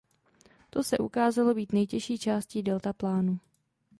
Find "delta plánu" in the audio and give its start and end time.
2.63-3.39